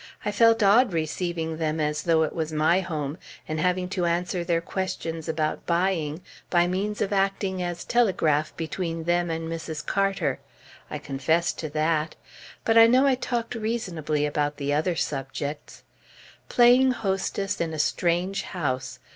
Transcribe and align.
I 0.25 0.31
felt 0.31 0.63
odd 0.63 0.93
receiving 0.93 1.57
them 1.57 1.79
as 1.79 2.01
though 2.01 2.23
it 2.23 2.33
was 2.33 2.51
my 2.51 2.79
home, 2.79 3.19
and 3.47 3.59
having 3.59 3.87
to 3.89 4.07
answer 4.07 4.43
their 4.43 4.59
questions 4.59 5.29
about 5.29 5.67
buying, 5.67 6.23
by 6.49 6.65
means 6.65 7.01
of 7.01 7.13
acting 7.13 7.61
as 7.61 7.85
telegraph 7.85 8.51
between 8.57 9.03
them 9.03 9.29
and 9.29 9.47
Mrs. 9.47 9.85
Carter. 9.85 10.39
I 10.89 10.97
confess 10.97 11.53
to 11.53 11.69
that. 11.69 12.15
But 12.65 12.79
I 12.79 12.87
know 12.87 13.05
I 13.05 13.13
talked 13.13 13.53
reasonably 13.53 14.25
about 14.25 14.57
the 14.57 14.73
other 14.73 14.95
subjects. 14.95 15.83
Playing 16.49 16.93
hostess 16.93 17.61
in 17.61 17.71
a 17.71 17.77
strange 17.77 18.41
house! 18.41 18.97